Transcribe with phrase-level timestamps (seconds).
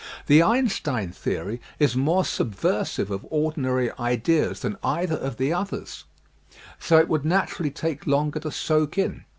[0.25, 6.05] The Einstein theory is more subversive of ordinary ideas than either of the others
[6.79, 9.25] so it would naturally take longer to soak in.